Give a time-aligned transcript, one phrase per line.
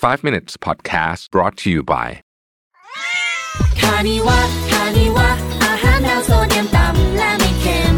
[0.00, 2.08] 5 minutes podcast brought to you by
[3.80, 4.38] คานิวะ
[4.70, 5.28] คานิวะ
[5.64, 7.96] อาหารแนวโซเดียมต่ำและไม่เค็ม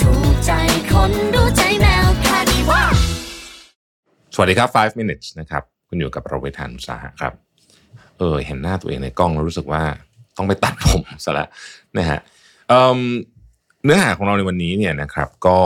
[0.00, 0.52] ถูกใจ
[0.92, 2.82] คนรู้ใจแมวคานิวะ
[4.34, 7.34] สวัสดีครับ 5 minutes นะครับ คุณอยู่กับเราเวทานุสาหะครับ
[8.18, 9.82] เออ เห็นหน้าตัวเองในกล้องแล้วรู้สึกว่า
[10.36, 11.48] ต้องไปตัดผมซะแล้ว
[11.98, 12.18] นะฮะ
[12.68, 12.98] เอิ่ม
[13.84, 15.58] เนื้อหาของเราในวันนี้เนี่ยนะครับ ก็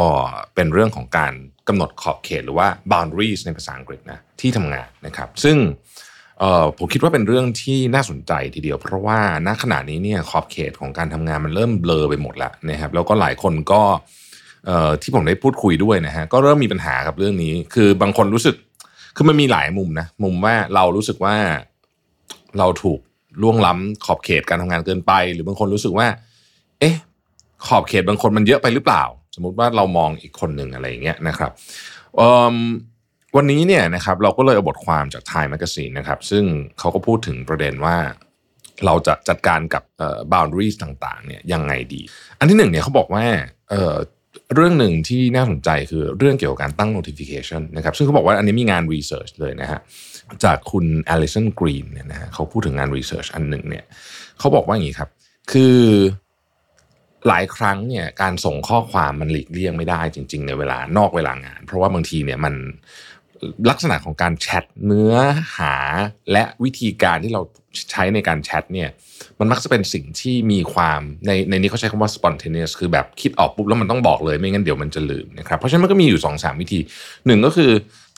[0.55, 1.33] เป็นเรื่องของการ
[1.69, 5.57] กำหนดขอบเขตหรือว่า boundaries ในภาษาอังกฤษนะที่ทำงานนะครับ ซึ่ง
[6.79, 13.83] ผมคิดว่าเป็นเรื่องที่น่าสนใจทีเดียว เพราะว่าณขณะนี้เนี่ยขอบเขตของการทำงานมันเริ่มเบลอไปหมดแล้วนะครับ แล้วก็หลายคนก็
[15.03, 18.57] ที่ผมได้พูดคุยด้วยนะฮะก็เริ่มมีปัญหากับเรื่องนี้ คือบางคนรู้สึก
[19.17, 21.37] คือมันมีหลายมุมนะมุมว่าเรารู้สึกว่า
[22.59, 23.01] เราถูก
[23.43, 26.07] ล่วงล้ำขอบเขตการทำงานเกินไป หรือบางคนรู้สึกว่า
[26.81, 26.97] เอ๊ะ
[27.67, 29.03] ขอบเขตบางคนมันเยอะไปหรือเปล่า
[29.35, 31.51] สมมุติว่าเรามองอีกคนหนึ่งอะไรอย่างเงี้ยนะครับ
[33.37, 36.45] วันนี้เนี่ยนะครับเราก็เลยเอาบทความจาก Time Magazine นะครับ ซึ่ง
[36.79, 37.97] เขาก็พูดถึงประเด็นว่า
[38.87, 39.83] เราจะจัดการกับ
[40.33, 42.03] boundaries ต่างๆเนี่ยยังไงดี
[42.39, 43.25] อันที่หนึ่งเนี่ยเขาบอกว่า
[43.71, 49.81] เเรื่องหนึ่งที่น่าสนใจคือเรื่องเกี่ยวกับการตั้ง notification นะครับซึ่งเขาบอกว่าอันนี้มีงาน research เลยนะฮะ
[50.45, 53.85] จากคุณ Alison Green เนี่ยนะฮะเขาพูดถึงงาน research อันหนึ่งเนี่ย
[54.39, 55.11] เขาบอกว่าอย่างนี้ครับ
[55.53, 55.79] คือ
[57.29, 62.55] หลายครั้งเนี่ยการส่งข้อความมันหลีกเลี่ยงไม่ได้จริง ๆ ในเวลานอกเวลางาน เพราะว่าบางทีเนี่ยมัน
[63.71, 65.15] ลักษณะของการแชทเนื้อ
[65.59, 65.75] หา
[66.33, 67.43] และวิธีการที่เรา
[67.91, 68.89] ใช้ในการแชทเนี่ย
[69.41, 76.81] มันมักจะเป็นสิ่งที่มีความในในนี้เขาใช้คำว่า spontaneous คือแบบคิดออกปุ๊บแล้วมันต้องบอกเลยไม่งั้นเดี๋ยวมันจะลืมนะครับเพราะฉะนั้นมันก็มีอยู่2อสวิธี
[77.27, 77.71] หนึ่งก็คือ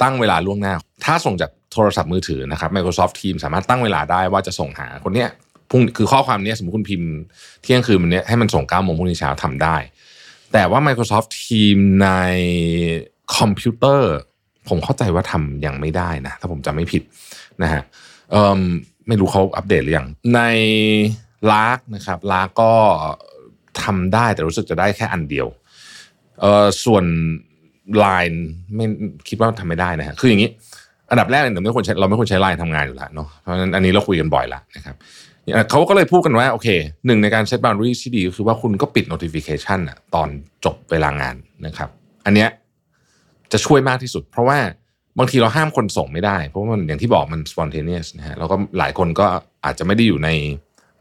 [0.03, 5.29] ตั้งเวลาล่วงหน้า ถ้าส่งจากโทรศัพท์มือถือนะครับ Microsoft Teams สามารถตั้งเวลาได้ว่าจะส่งหาคนเนี้ย
[5.70, 7.11] พรุ่งคือข้อความนี้สมมติคุณพิมพ์
[7.62, 9.77] เที่ยงคืนวันนี้ให้มันส่ง9ก้าโมงพรุ่งนี้เช้าทำได้
[10.53, 12.09] แต่ว่า Microsoft Team ใน
[13.36, 14.14] คอมพิวเตอร์
[14.69, 17.03] ผมเข้าใจว่าทำยังไม่ได้นะ ถ้าผมจำไม่ผิด
[17.62, 17.83] นะฮะ
[19.09, 20.41] ไม่รู้เขาอัปเดตหรือยังใน
[21.53, 22.72] ลากนะครับลากก็
[23.83, 25.47] ทำได้แต่รู้สึกจะได้แค่อันเดียว
[26.41, 27.05] เออส่วน
[28.05, 28.38] Line
[28.75, 28.84] ไม่
[29.28, 30.50] คิดว่าทำไม่ได้นะฮะคืออย่างนี้
[31.10, 34.97] อันดับแรกเนี่ยเราไม่ควรใช้เราไม่ควรใช้ Line ทำงานอยู่แล้วเนาะเพราะฉะนั้นอันนี้เราคุยกันบ่อยแล้วนะครับ
[35.71, 36.69] เขาก็เลยพูดกันว่าโอเค
[37.07, 40.29] หนึ่งในการเซต boundary ที่ดีก็คือว่าคุณก็ปิด notification อะตอน
[40.65, 41.37] จบเวลางาน
[41.67, 41.89] นะครับ
[42.27, 42.49] อันเนี้ย
[43.53, 44.59] จะช่วยมากที่สุด เพราะว่า
[45.19, 49.27] บางทีเราห้ามคนส่งไม่ได้ เพราะมันอย่างที่บอกมัน spontaneous นะฮะแล้วก็หลายคนก็
[49.65, 50.31] อาจจะไม่ได้อยู่ใน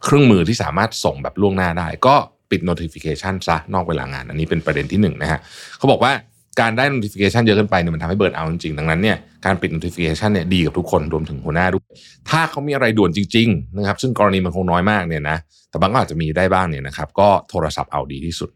[0.03, 2.15] เครื่องมือที่สามารถส่งแบบล่วงหน้าได้ ก็
[2.51, 5.39] ปิด notification ซะนอกเวลางาน อันนี้เป็นประเด็นที่หนึ่งนะฮะ
[5.77, 6.11] เขาบอกว่า
[6.59, 11.85] การได้ notification เยอะเกินไปเนี่ยมันทำให้เบิร์นเอาจริงๆดังนั้นเนี่ยการปิด notification เนี่ยดีกับทุกคนรวมถึงหัวหน้าด้วย
[12.29, 15.37] ถ้าเขามีอะไรด่วนจริงๆนะครับซึ่งกรณีมันคงน้อยมากเนี่ยนะ
[15.69, 18.49] แต่บางก็อาจจะมีได้บ้างเนี่ยนะครับก็โทรศัพท์เอาดีที่สุด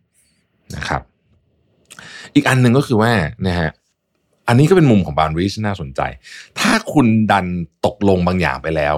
[0.75, 1.01] นะครับ
[2.35, 3.11] อีกอันหนึ่งก็คือว่า
[3.47, 3.69] นะฮะ
[4.47, 6.01] อันนี้ก็เป็นมุมของบ o น d a r i e s ที่น่าสนใจ
[6.59, 7.45] ถ้าคุณดัน
[7.85, 8.95] ตกลงบางอย่างไปแล้ว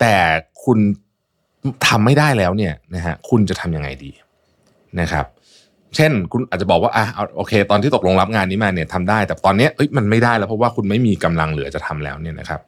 [0.00, 0.14] แต่
[0.64, 0.78] คุณ
[1.86, 4.10] ทำไม่ได้แล้วเนี่ยนะฮะคุณจะทำยังไงดี
[5.00, 5.26] นะครับ
[5.96, 12.60] เช่น คุณอาจจะบอกว่าอะเอาโอเค ตอนที่ตกลงรับงานนี้มาเนี่ยทำได้ แต่ตอนนี้เอ้ยมันไม่ได้แล้วเพราะว่าคุณไม่มีกำลังเหลือจะทำแล้วเนี่ยนะครับ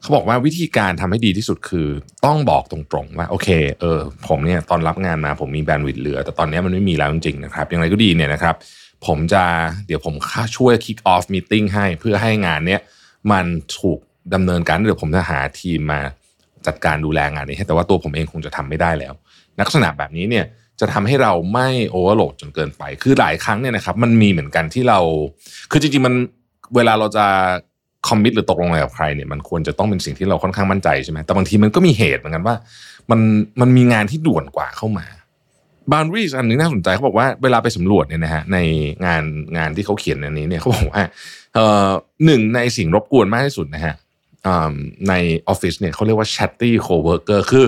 [0.00, 1.88] เขาบอกว่าวิธีการทำให้ดีที่สุดคือ
[2.26, 3.48] ต้องบอกตรงๆว่าโอเค
[3.80, 8.54] เออผมเนี่ยตอนรับงานมาผมมีแบนด์วิดต์เหลือ แต่ตอนนี้มันไม่มีแล้วจริงๆนะครับอย่างไรก็ดีเนี่ยนะครับ
[9.06, 9.44] ผมจะ
[9.86, 12.80] เดี๋ยวผมค่าช่วย kick off meeting ให้เพื่อให้งานเนี้ย
[13.32, 13.46] มัน
[13.78, 13.98] ถูก
[14.34, 16.00] ดำเนินการเดี๋ยวผมจะหาทีมมา
[16.66, 19.12] จัดการดูแลงานนี้ให้แต่ว่าตัวผมเองคงจะทำไม่ได้แล้ว
[19.60, 20.44] ลักษณะแบบนี้เนี่ย
[20.80, 24.98] จะทำให้เราไม่โอเวอร์โหลดจนเกินไป คือหลายครั้งเนี่ยนะครับ มันมีเหมือนกันที่เรา
[25.70, 26.14] คือจริงๆมัน
[26.76, 27.26] เวลาเราจะ
[28.08, 32.54] คอมมิตหรือตกลงอะไรกับใครเนี่ยมันควรจะต้องเป็นสิ่งที่เราค่อนข้างมั่นใจใช่ไหมแต่บางทีมันก็มีเหตุเหมือนกันว่า
[33.10, 33.20] มัน
[33.60, 35.06] มันมีงานที่ด่วนกว่าเข้ามา
[35.92, 38.58] บ o น d a r i e s อันนึงน่าสนใจเขาบอกว่าเวลาไปสำรวจเนี่ยนะฮะใน
[39.06, 39.22] งาน
[39.56, 41.02] งานที่เขาเขียนอันนี้เนี่ยเขาบอกว่า
[41.54, 41.88] เอ่อ
[42.24, 43.94] หนึ่งในสิ่งรบกวนมากที่สุดนะฮะ
[45.08, 45.14] ใน
[45.48, 47.64] ออฟฟิศเนี่ยเขาเรียกว่า chatty coworker คือ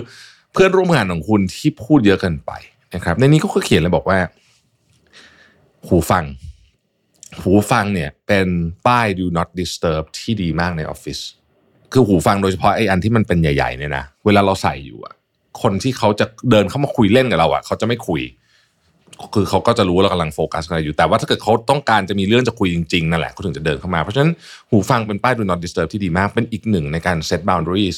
[0.53, 2.53] เพื่อนร่วมงานของคุณที่พูดเยอะเกินไป
[2.95, 4.19] นะครับในนี้เขาก็เขียนเลยบอกว่า
[5.87, 6.25] หูฟัง
[7.43, 8.49] หูฟังเนี่ยเป็น
[8.87, 11.19] ป้าย do not disturb ที่ดีมากในออฟฟิศ
[11.93, 15.15] คือหูฟังโดยเฉพาะไอ้อันที่มันเป็นใหญ่ๆเนี่ยนะเวลาเราใส่อยู่อะ
[15.63, 18.23] คนที่เขาจะเดินเข้ามาคุยเล่นกับเราอะเขาจะไม่คุย
[19.35, 24.33] คือเขาก็จะรู้ว่าเรากำลังโฟกัสอะไรอยู่แต่ว่าถ้าเกิดเขาต้องการจะมีเรื่องจะคุยจริงๆนั่นแหละเขาถึงจะเดินเข้ามา เพราะฉะนั้น
[24.71, 27.97] หูฟังเป็นป้าย do not disturb ที่ดีมากเป็นอีกหนึ่งในการ set boundaries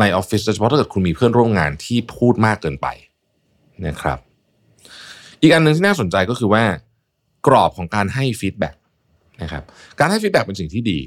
[0.00, 2.86] ในออฟฟิศโดยเฉพาะถ้าเกิดคุณมีเพื่อนร่วมงานที่พูดมากเกินไป
[3.86, 4.18] นะครับ
[5.42, 6.64] อีกอันหนึ่งที่น่าสนใจก็คือว่า
[7.46, 8.74] กรอบของการให้ feedback
[9.42, 9.62] นะครับ
[9.98, 10.98] การให้ feedback เป็นสิ่งที่ดี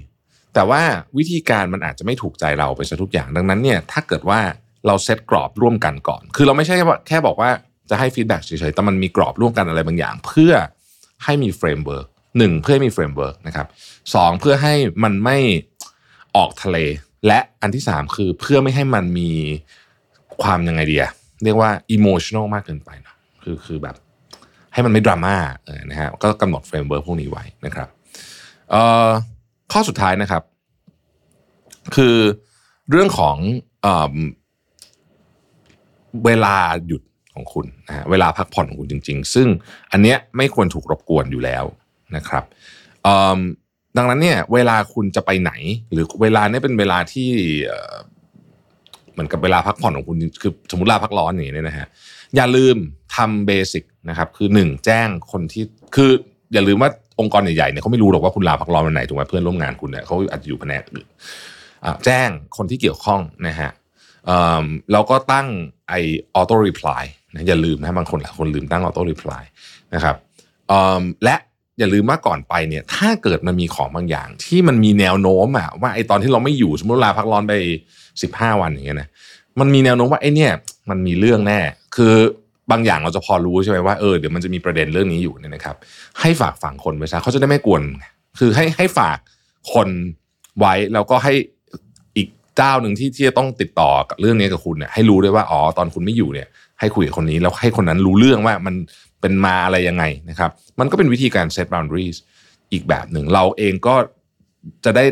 [0.53, 0.81] แต่ว่า
[1.17, 4.39] วิธีการมันอาจจะไม่ถูกใจเราไปซะทุกอย่างดังนั้นเนี่ยถ้าเกิดว่า
[4.87, 7.49] เราเซตกรอบร่วมกันก่อน คือเราไม่ใช่ว่าแค่บอกว่า
[7.89, 10.53] จะให้ feedback เฉยๆ แต่มันมีกรอบร่วมกันอะไรบางอย่าง เพื่อ
[11.23, 12.07] ให้มี framework
[12.37, 13.67] หนึ่งเพื่อให้มี framework นะครับ
[14.15, 14.73] สองเพื่อให้
[15.03, 15.37] มันไม่
[16.35, 16.77] ออกทะเล
[17.27, 19.29] และอันที่สามคือเพื่อไม่ให้มันมี
[20.41, 21.11] ความยังไงดีอะ
[21.43, 23.95] เรียกว่า emotional มากเกินไปนะคือคือแบบ
[24.73, 25.35] ให้มันไม่ดราม่า
[25.91, 27.87] นะฮะก็กำหนด framework พวกนี้ไว้นะครับ
[29.71, 30.43] ข้อสุดท้ายนะครับ
[31.95, 32.15] คือ
[32.91, 33.37] เรื่องของ
[33.81, 34.15] เออ
[36.25, 36.55] เวลา
[36.87, 37.01] หยุด
[37.33, 39.47] ของคุณนะฮะเวลาพักผ่อนของคุณจริง ๆ ซึ่ง
[39.91, 41.63] อันเนี้ยไม่ควรถูกรบกวนอยู่แล้ว
[42.15, 42.43] นะครับ
[43.97, 45.51] ดังนั้นเนี่ยเวลาคุณจะไปไหน
[45.91, 47.29] หรือเวลาเนี่ยเป็นเวลาที่
[49.11, 51.87] เหมือนกับเวลาพักผ่อนของคุณคือสมมติลาพักร้อนอย่างเงี้ยนะฮะ
[52.35, 52.77] อย่าลืม
[53.16, 55.64] ทำเบสิกนะครับ คือหนึ่งแจ้งคนที่
[55.94, 56.10] คือ
[56.52, 61.06] อย่าลืมว่าองค์กรใหญ่ๆเนี่ยเขาไม่รู้หรอกว่าคุณลาพักร้อนวันไหนถูกไหมเพื่อนร่วมงานคุณเนี่ยเขาอาจจะอยู่แผนกอื่น
[61.84, 63.70] อ่ะแจ้งคนที่เกี่ยวข้องนะฮะ
[64.26, 65.46] เอิ่มแล้วก็ตั้ง
[65.88, 65.94] ไอ
[66.34, 67.04] ออโต้รีプライ
[67.34, 69.44] นะอย่าลืมนะบางคนหลายคนลืมตั้งออโต้รีプライ
[69.94, 70.16] นะครับ
[70.68, 71.36] เอิ่มและ
[71.78, 77.54] อย่าลืมว่าก่อนไปเนี่ย ถ้าเกิดมันมีของบางอย่าง ที่มันมีแนวโน้มอะว่าไอตอนที่เราไม่อยู่สมมติลาพักร้อนไป
[78.22, 79.08] สิบห้าวันอย่างเงี้ยนะ
[79.60, 80.52] มันมีแนวโน้มว่าไอ้เนี่ย
[80.90, 81.60] มันมีเรื่องแน่
[81.96, 82.14] คือ
[82.71, 85.75] บางอย่างเราจะพอรู้ใช่ไหมว่าเออเดี๋ยวมันจะมีประเด็นเรื่องนี้อยู่เนี่ยนะครับ
[86.21, 87.83] ให้ฝากฝังคนไว้ซะเขาจะได้ไม่กวน
[88.39, 89.17] คือให้ให้ฝาก
[89.73, 89.89] คน
[90.59, 91.33] ไว้แล้วก็ให้
[92.17, 92.27] อีก
[92.57, 96.47] เจ้าหนึ่งที่ที่จะต้องติดต่อกับเรื่องนี้กับคุณเนี่ยให้รู้ด้วยว่าอ๋อตอนคุณไม่อยู่เนี่ย
[96.79, 98.75] ให้คุยกับคนนี้แล้วให้คนนั้นรู้เรื่องว่ามัน
[99.21, 102.17] เป็นมาอะไรยังไงนะครับ มันก็เป็นวิธีการ set boundaries
[102.71, 103.95] อีกแบบหนึ่งเราเองก็
[104.85, 105.05] จะได้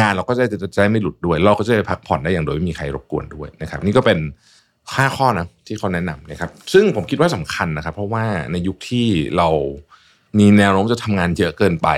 [0.00, 4.18] งานเราก็จะจะจะได้ไม่หลุดด้วย เราก็จะได้พักผ่อนได้อย่างโดยไม่มีใครรบกวนด้วยนะครับ นี่ก็เป็น
[4.96, 9.06] ห้าข้อนะที่เขาแนะนำนะครับ ซึ่งผมคิดว่าสำคัญนะครับ เพราะว่าในยุคที่
[9.36, 9.48] เรา
[10.38, 11.88] มีแนวโน้มจะทำงานเยอะเกินไป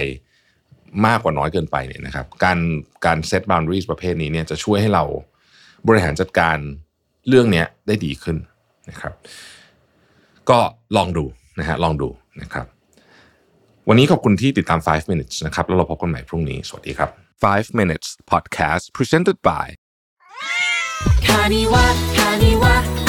[1.06, 2.58] มากกว่าน้อยเกินไปเนี่ยนะครับ การ
[3.06, 5.04] การ set boundaries ประเภทนี้เนี่ยจะช่วยให้เรา
[5.88, 6.56] บริหารจัดการ
[7.28, 8.36] เรื่องเนี้ยได้ดีขึ้น
[8.90, 9.12] นะครับ
[10.50, 10.58] ก็
[10.96, 11.24] ลองดู
[11.58, 12.08] นะฮะลองดู
[12.40, 12.66] นะครับ
[13.88, 17.10] วันนี้ขอบคุณที่ติดตาม 5 minutes นะครับ แล้วเราพบกันใหม่พรุ่งนี้ สวัสดีครับ
[17.44, 19.66] 5 minutes podcast presented by
[21.26, 21.86] คานิวะ
[22.38, 23.01] 你女